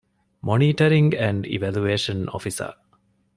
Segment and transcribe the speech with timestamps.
[0.45, 2.73] މޮނީޓަރިންގ އެންޑް އިވެލުއޭޝަން އޮފިސަރ